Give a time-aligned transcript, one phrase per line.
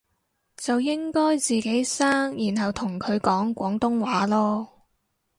[0.57, 4.67] 就應該自己生然後同佢講廣東話囉